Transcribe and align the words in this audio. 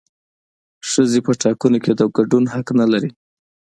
ښځې 0.89 1.19
په 1.25 1.31
ټاکنو 1.41 1.77
کې 1.83 1.91
د 1.99 2.01
ګډون 2.17 2.43
حق 2.53 2.67
نه 2.79 2.85
لري 2.91 3.09